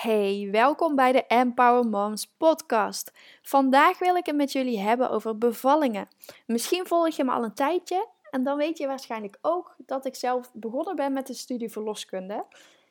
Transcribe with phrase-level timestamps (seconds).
[0.00, 3.12] Hey, welkom bij de Empower Moms podcast.
[3.42, 6.08] Vandaag wil ik het met jullie hebben over bevallingen.
[6.46, 10.14] Misschien volg je me al een tijdje en dan weet je waarschijnlijk ook dat ik
[10.14, 12.44] zelf begonnen ben met de studie verloskunde.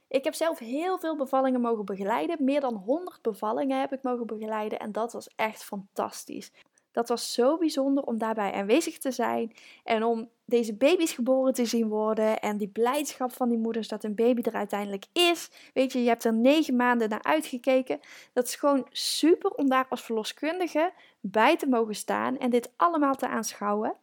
[0.07, 2.43] Ik heb zelf heel veel bevallingen mogen begeleiden.
[2.43, 6.51] Meer dan 100 bevallingen heb ik mogen begeleiden en dat was echt fantastisch.
[6.98, 9.54] Dat was zo bijzonder om daarbij aanwezig te zijn
[9.84, 14.04] en om deze baby's geboren te zien worden en die blijdschap van die moeders dat
[14.04, 15.50] een baby er uiteindelijk is.
[15.74, 18.00] Weet je, je hebt er negen maanden naar uitgekeken.
[18.34, 23.16] Dat is gewoon super om daar als verloskundige bij te mogen staan en dit allemaal
[23.16, 23.96] te aanschouwen.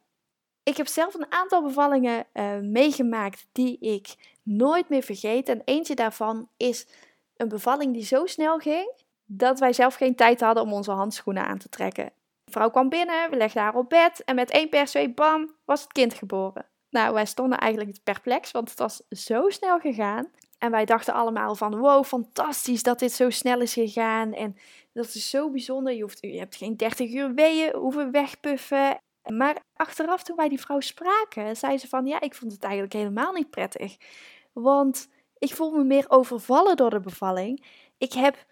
[0.63, 5.49] Ik heb zelf een aantal bevallingen uh, meegemaakt die ik nooit meer vergeet.
[5.49, 6.87] En eentje daarvan is
[7.37, 8.93] een bevalling die zo snel ging
[9.25, 12.13] dat wij zelf geen tijd hadden om onze handschoenen aan te trekken
[12.55, 15.83] vrouw kwam binnen, we legden haar op bed en met één per se, bam, was
[15.83, 16.67] het kind geboren.
[16.91, 20.31] Nou, wij stonden eigenlijk perplex, want het was zo snel gegaan.
[20.59, 24.33] En wij dachten allemaal van, wow, fantastisch dat dit zo snel is gegaan.
[24.33, 24.57] En
[24.93, 25.93] dat is zo bijzonder.
[25.93, 28.99] Je, hoeft, je hebt geen 30 uur weeën hoeven wegpuffen.
[29.33, 32.93] Maar achteraf, toen wij die vrouw spraken, zei ze van, ja, ik vond het eigenlijk
[32.93, 33.97] helemaal niet prettig.
[34.53, 35.09] Want
[35.39, 37.65] ik voel me meer overvallen door de bevalling.
[37.99, 38.47] Ik heb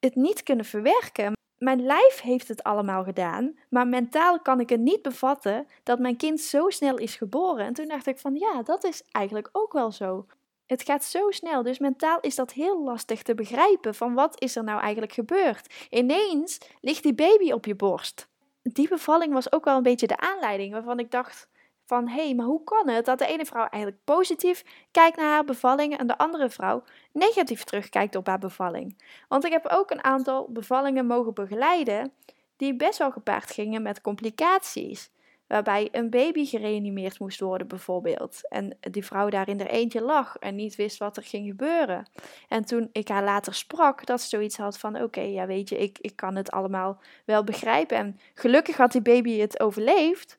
[0.00, 4.80] het niet kunnen verwerken mijn lijf heeft het allemaal gedaan, maar mentaal kan ik het
[4.80, 7.66] niet bevatten dat mijn kind zo snel is geboren.
[7.66, 10.26] En toen dacht ik van ja, dat is eigenlijk ook wel zo.
[10.66, 14.56] Het gaat zo snel, dus mentaal is dat heel lastig te begrijpen van wat is
[14.56, 15.86] er nou eigenlijk gebeurd.
[15.90, 18.28] Ineens ligt die baby op je borst.
[18.62, 21.48] Die bevalling was ook wel een beetje de aanleiding waarvan ik dacht,
[21.88, 25.32] van hé, hey, maar hoe kan het dat de ene vrouw eigenlijk positief kijkt naar
[25.32, 29.02] haar bevalling en de andere vrouw negatief terugkijkt op haar bevalling?
[29.28, 32.12] Want ik heb ook een aantal bevallingen mogen begeleiden
[32.56, 35.10] die best wel gepaard gingen met complicaties.
[35.46, 38.48] Waarbij een baby gereanimeerd moest worden, bijvoorbeeld.
[38.48, 42.08] En die vrouw daar in er eentje lag en niet wist wat er ging gebeuren.
[42.48, 45.78] En toen ik haar later sprak, dat ze zoiets had van: Oké, ja, weet je,
[45.78, 47.96] ik, ik kan het allemaal wel begrijpen.
[47.96, 50.38] En gelukkig had die baby het overleefd.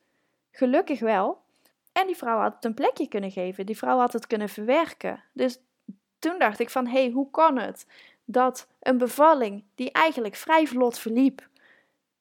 [0.52, 1.42] Gelukkig wel.
[1.92, 3.65] En die vrouw had het een plekje kunnen geven.
[3.65, 5.23] Die vrouw had het kunnen verwerken.
[5.33, 5.60] Dus
[6.20, 7.87] toen dacht ik van, hé, hey, hoe kan het
[8.26, 11.48] dat een bevalling die eigenlijk vrij vlot verliep,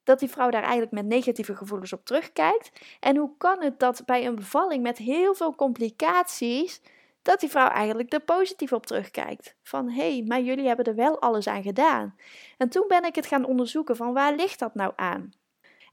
[0.05, 2.71] dat die vrouw daar eigenlijk met negatieve gevoelens op terugkijkt?
[3.01, 6.81] En hoe kan het dat bij een bevalling met heel veel complicaties,
[7.23, 9.55] dat die vrouw eigenlijk er positief op terugkijkt?
[9.63, 12.17] Van, hé, hey, maar jullie hebben er wel alles aan gedaan.
[12.57, 15.33] En toen ben ik het gaan onderzoeken van, waar ligt dat nou aan?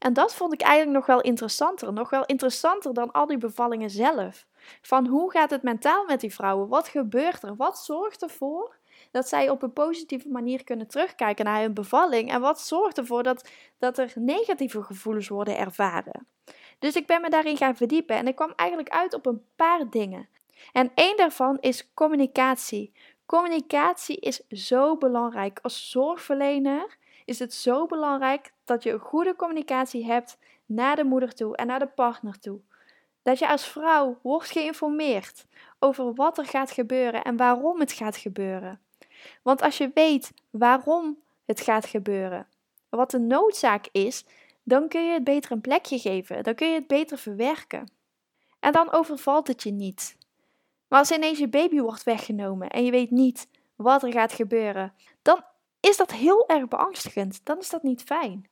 [0.06, 1.92] En dat vond ik eigenlijk nog wel interessanter.
[1.92, 4.46] Nog wel interessanter dan al die bevallingen zelf.
[4.82, 6.68] Van hoe gaat het mentaal met die vrouwen?
[6.68, 7.56] Wat gebeurt er?
[7.56, 8.76] Wat zorgt ervoor
[9.10, 12.30] dat zij op een positieve manier kunnen terugkijken naar hun bevalling?
[12.30, 16.26] En wat zorgt ervoor dat, dat er negatieve gevoelens worden ervaren?
[16.78, 19.90] Dus ik ben me daarin gaan verdiepen en ik kwam eigenlijk uit op een paar
[19.90, 20.28] dingen.
[20.72, 22.92] En één daarvan is communicatie.
[23.26, 30.04] Communicatie is zo belangrijk als zorgverlener is het zo belangrijk dat je een goede communicatie
[30.04, 32.60] hebt naar de moeder toe en naar de partner toe.
[33.22, 35.46] Dat je als vrouw wordt geïnformeerd
[35.78, 38.80] over wat er gaat gebeuren en waarom het gaat gebeuren.
[39.42, 42.46] Want als je weet waarom het gaat gebeuren,
[42.88, 44.24] wat de noodzaak is,
[44.62, 47.90] dan kun je het beter een plekje geven, dan kun je het beter verwerken.
[48.60, 50.16] En dan overvalt het je niet.
[50.88, 54.92] Maar als ineens je baby wordt weggenomen en je weet niet wat er gaat gebeuren,
[55.22, 55.44] dan
[55.88, 57.40] is dat heel erg beangstigend.
[57.44, 58.48] Dan is dat niet fijn.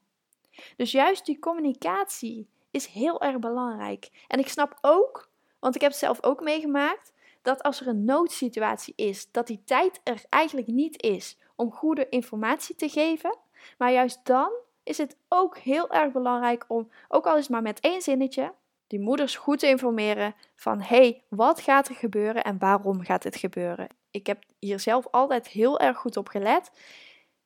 [0.76, 4.10] Dus juist die communicatie is heel erg belangrijk.
[4.28, 5.28] En ik snap ook,
[5.58, 7.12] want ik heb het zelf ook meegemaakt,
[7.42, 12.08] dat als er een noodsituatie is, dat die tijd er eigenlijk niet is om goede
[12.08, 13.36] informatie te geven.
[13.78, 14.52] Maar juist dan
[14.82, 18.52] is het ook heel erg belangrijk om, ook al is maar met één zinnetje,
[18.86, 23.22] die moeders goed te informeren van hé, hey, wat gaat er gebeuren en waarom gaat
[23.22, 23.88] dit gebeuren?
[24.10, 26.70] Ik heb hier zelf altijd heel erg goed op gelet.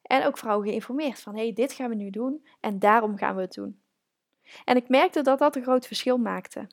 [0.08, 3.34] En ook vrouwen geïnformeerd van hé, hey, dit gaan we nu doen en daarom gaan
[3.34, 3.82] we het doen.
[4.64, 6.66] En ik merkte dat dat een groot verschil maakte.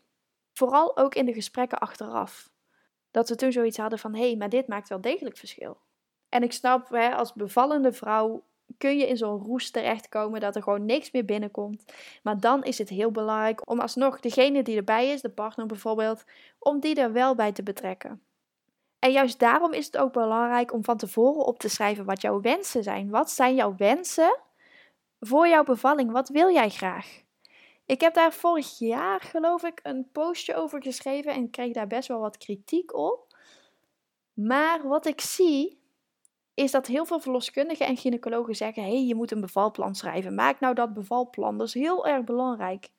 [0.53, 2.49] Vooral ook in de gesprekken achteraf.
[3.11, 5.77] Dat we toen zoiets hadden van hé, hey, maar dit maakt wel degelijk verschil.
[6.29, 8.43] En ik snap, hè, als bevallende vrouw
[8.77, 11.85] kun je in zo'n roes terechtkomen dat er gewoon niks meer binnenkomt.
[12.23, 16.23] Maar dan is het heel belangrijk om alsnog degene die erbij is, de partner bijvoorbeeld,
[16.59, 18.21] om die er wel bij te betrekken.
[19.05, 22.41] En juist daarom is het ook belangrijk om van tevoren op te schrijven wat jouw
[22.41, 23.09] wensen zijn.
[23.09, 24.37] Wat zijn jouw wensen
[25.19, 26.11] voor jouw bevalling?
[26.11, 27.21] Wat wil jij graag?
[27.85, 32.07] Ik heb daar vorig jaar, geloof ik, een postje over geschreven en kreeg daar best
[32.07, 33.37] wel wat kritiek op.
[34.33, 35.81] Maar wat ik zie,
[36.53, 40.35] is dat heel veel verloskundigen en gynaecologen zeggen: hé, hey, je moet een bevalplan schrijven.
[40.35, 41.57] Maak nou dat bevalplan.
[41.57, 42.89] Dat is heel erg belangrijk.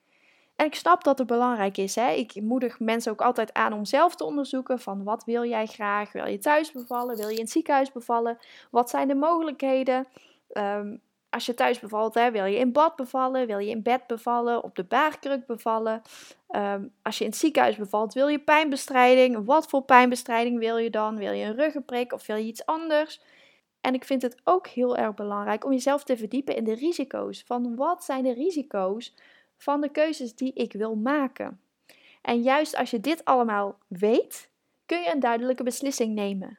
[0.56, 1.94] En ik snap dat het belangrijk is.
[1.94, 2.10] Hè?
[2.10, 6.12] Ik moedig mensen ook altijd aan om zelf te onderzoeken van wat wil jij graag?
[6.12, 7.16] Wil je thuis bevallen?
[7.16, 8.38] Wil je in het ziekenhuis bevallen?
[8.70, 10.06] Wat zijn de mogelijkheden?
[10.52, 11.00] Um,
[11.30, 14.62] als je thuis bevalt, hè, wil je in bad bevallen, wil je in bed bevallen,
[14.62, 16.02] op de baarkruk bevallen.
[16.50, 19.44] Um, als je in het ziekenhuis bevalt, wil je pijnbestrijding.
[19.44, 21.16] Wat voor pijnbestrijding wil je dan?
[21.16, 23.20] Wil je een ruggenprik of wil je iets anders?
[23.80, 27.42] En ik vind het ook heel erg belangrijk om jezelf te verdiepen in de risico's.
[27.46, 29.14] Van wat zijn de risico's
[29.56, 31.60] van de keuzes die ik wil maken?
[32.22, 34.50] En juist als je dit allemaal weet,
[34.86, 36.58] kun je een duidelijke beslissing nemen.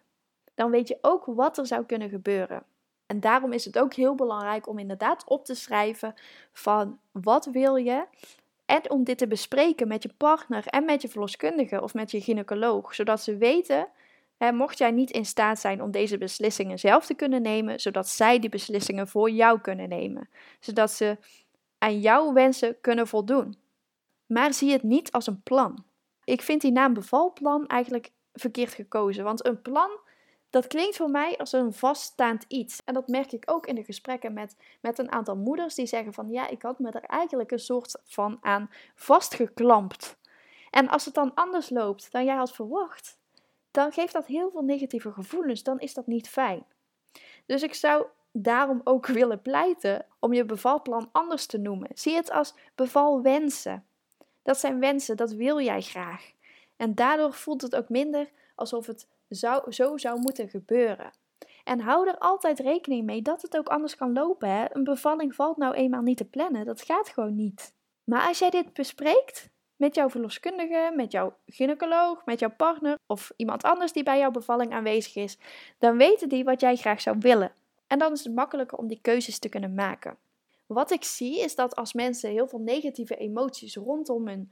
[0.55, 2.63] Dan weet je ook wat er zou kunnen gebeuren.
[3.05, 6.13] En daarom is het ook heel belangrijk om inderdaad op te schrijven
[6.51, 8.05] van wat wil je
[8.65, 12.21] en om dit te bespreken met je partner en met je verloskundige of met je
[12.21, 13.87] gynaecoloog, zodat ze weten,
[14.37, 18.07] hè, mocht jij niet in staat zijn om deze beslissingen zelf te kunnen nemen, zodat
[18.07, 20.29] zij die beslissingen voor jou kunnen nemen,
[20.59, 21.17] zodat ze
[21.77, 23.57] aan jouw wensen kunnen voldoen.
[24.25, 25.85] Maar zie het niet als een plan.
[26.23, 29.89] Ik vind die naam bevalplan eigenlijk verkeerd gekozen, want een plan
[30.49, 32.81] dat klinkt voor mij als een vaststaand iets.
[32.85, 36.13] En dat merk ik ook in de gesprekken met, met een aantal moeders die zeggen
[36.13, 40.17] van ja, ik had me er eigenlijk een soort van aan vastgeklampt.
[40.69, 43.19] En als het dan anders loopt dan jij had verwacht,
[43.71, 45.63] dan geeft dat heel veel negatieve gevoelens.
[45.63, 46.65] Dan is dat niet fijn.
[47.45, 48.05] Dus ik zou
[48.43, 51.89] daarom ook willen pleiten om je bevalplan anders te noemen.
[51.93, 53.85] Zie het als bevalwensen.
[54.43, 56.31] Dat zijn wensen, dat wil jij graag.
[56.75, 61.11] En daardoor voelt het ook minder alsof het zou, zo zou moeten gebeuren.
[61.63, 64.49] En hou er altijd rekening mee dat het ook anders kan lopen.
[64.49, 64.65] Hè?
[64.75, 66.65] Een bevalling valt nou eenmaal niet te plannen.
[66.65, 67.73] Dat gaat gewoon niet.
[68.03, 73.31] Maar als jij dit bespreekt met jouw verloskundige, met jouw gynaecoloog, met jouw partner of
[73.35, 75.37] iemand anders die bij jouw bevalling aanwezig is,
[75.77, 77.51] dan weten die wat jij graag zou willen.
[77.87, 80.17] En dan is het makkelijker om die keuzes te kunnen maken.
[80.65, 84.51] Wat ik zie is dat als mensen heel veel negatieve emoties rondom hun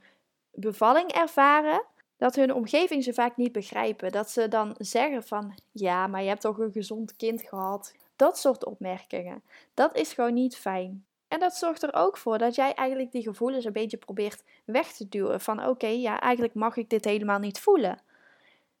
[0.50, 1.84] bevalling ervaren,
[2.16, 4.12] dat hun omgeving ze vaak niet begrijpen.
[4.12, 7.94] Dat ze dan zeggen van ja, maar je hebt toch een gezond kind gehad.
[8.16, 9.42] Dat soort opmerkingen.
[9.74, 11.04] Dat is gewoon niet fijn.
[11.28, 14.92] En dat zorgt er ook voor dat jij eigenlijk die gevoelens een beetje probeert weg
[14.92, 15.40] te duwen.
[15.40, 17.98] Van oké, ja, eigenlijk mag ik dit helemaal niet voelen.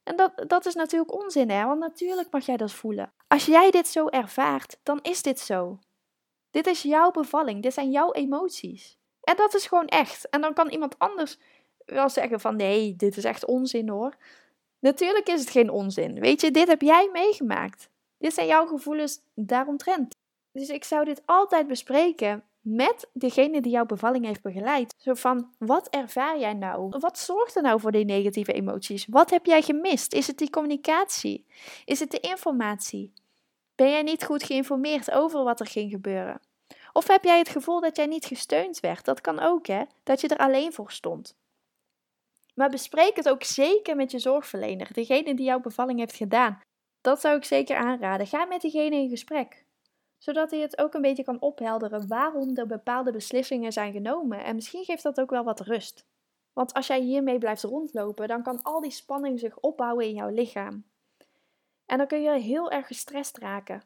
[0.06, 1.64] En dat, dat is natuurlijk onzin, hè?
[1.64, 3.12] Want natuurlijk mag jij dat voelen.
[3.28, 5.78] Als jij dit zo ervaart, dan is dit zo.
[6.50, 8.98] Dit is jouw bevalling, dit zijn jouw emoties.
[9.20, 10.28] En dat is gewoon echt.
[10.28, 11.38] En dan kan iemand anders
[11.84, 14.16] wel zeggen van nee, dit is echt onzin hoor.
[14.78, 16.20] Natuurlijk is het geen onzin.
[16.20, 17.88] Weet je, dit heb jij meegemaakt.
[18.18, 20.14] Dit zijn jouw gevoelens daaromtrent.
[20.52, 24.94] Dus ik zou dit altijd bespreken met degene die jouw bevalling heeft begeleid.
[24.96, 26.98] Zo van, wat ervaar jij nou?
[26.98, 29.06] Wat zorgt er nou voor die negatieve emoties?
[29.06, 30.12] Wat heb jij gemist?
[30.12, 31.46] Is het die communicatie?
[31.84, 33.12] Is het de informatie?
[33.74, 36.40] Ben jij niet goed geïnformeerd over wat er ging gebeuren?
[36.92, 39.04] Of heb jij het gevoel dat jij niet gesteund werd?
[39.04, 39.82] Dat kan ook, hè?
[40.02, 41.36] Dat je er alleen voor stond.
[42.54, 46.60] Maar bespreek het ook zeker met je zorgverlener, degene die jouw bevalling heeft gedaan.
[47.00, 48.26] Dat zou ik zeker aanraden.
[48.26, 49.65] Ga met diegene in gesprek
[50.18, 54.44] zodat hij het ook een beetje kan ophelderen waarom er bepaalde beslissingen zijn genomen.
[54.44, 56.06] En misschien geeft dat ook wel wat rust.
[56.52, 60.28] Want als jij hiermee blijft rondlopen, dan kan al die spanning zich opbouwen in jouw
[60.28, 60.84] lichaam.
[61.86, 63.82] En dan kun je heel erg gestrest raken.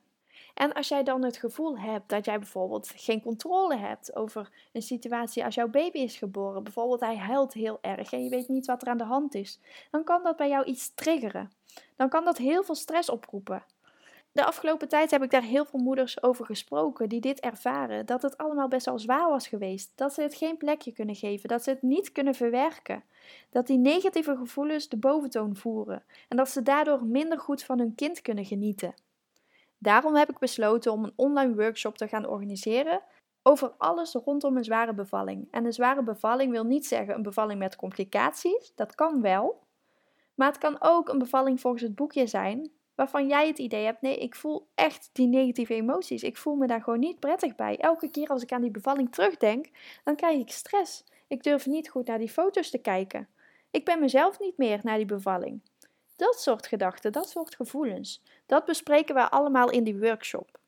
[0.54, 4.82] En als jij dan het gevoel hebt dat jij bijvoorbeeld geen controle hebt over een
[4.82, 8.66] situatie als jouw baby is geboren, bijvoorbeeld hij huilt heel erg en je weet niet
[8.66, 9.60] wat er aan de hand is,
[9.90, 11.50] dan kan dat bij jou iets triggeren.
[11.96, 13.64] Dan kan dat heel veel stress oproepen.
[14.32, 18.22] De afgelopen tijd heb ik daar heel veel moeders over gesproken die dit ervaren, dat
[18.22, 21.62] het allemaal best wel zwaar was geweest, dat ze het geen plekje kunnen geven, dat
[21.62, 23.04] ze het niet kunnen verwerken,
[23.50, 27.94] dat die negatieve gevoelens de boventoon voeren en dat ze daardoor minder goed van hun
[27.94, 28.94] kind kunnen genieten.
[29.78, 33.02] Daarom heb ik besloten om een online workshop te gaan organiseren
[33.42, 35.48] over alles rondom een zware bevalling.
[35.50, 39.62] En een zware bevalling wil niet zeggen een bevalling met complicaties, dat kan wel.
[40.34, 42.70] Maar het kan ook een bevalling volgens het boekje zijn,
[43.00, 46.22] waarvan jij het idee hebt: nee, ik voel echt die negatieve emoties.
[46.22, 47.78] Ik voel me daar gewoon niet prettig bij.
[47.78, 49.66] Elke keer als ik aan die bevalling terugdenk,
[50.04, 51.04] dan krijg ik stress.
[51.28, 53.28] Ik durf niet goed naar die foto's te kijken.
[53.70, 55.60] Ik ben mezelf niet meer naar die bevalling.
[56.16, 60.58] Dat soort gedachten, dat soort gevoelens, dat bespreken we allemaal in die workshop.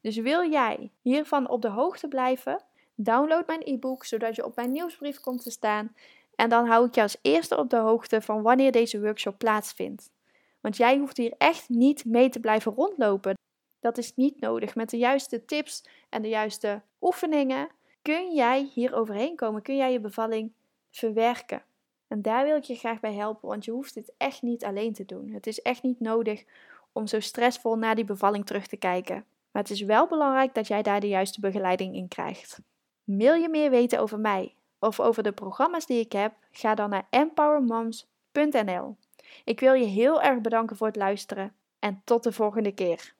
[0.00, 2.62] Dus wil jij hiervan op de hoogte blijven?
[2.94, 5.94] Download mijn e-book zodat je op mijn nieuwsbrief komt te staan.
[6.34, 10.10] En dan hou ik je als eerste op de hoogte van wanneer deze workshop plaatsvindt.
[10.60, 13.34] Want jij hoeft hier echt niet mee te blijven rondlopen.
[13.80, 14.74] Dat is niet nodig.
[14.74, 17.68] Met de juiste tips en de juiste oefeningen
[18.02, 19.62] kun jij hier overheen komen.
[19.62, 20.52] Kun jij je bevalling
[20.90, 21.62] verwerken.
[22.08, 24.92] En daar wil ik je graag bij helpen, want je hoeft dit echt niet alleen
[24.92, 25.30] te doen.
[25.30, 26.44] Het is echt niet nodig
[26.92, 29.24] om zo stressvol naar die bevalling terug te kijken.
[29.50, 32.60] Maar het is wel belangrijk dat jij daar de juiste begeleiding in krijgt.
[33.04, 34.54] Wil je meer weten over mij?
[34.80, 38.96] of over de programma's die ik heb, ga dan naar empowermoms.nl.
[39.44, 43.14] Ik wil je heel erg bedanken voor het luisteren en tot de volgende keer.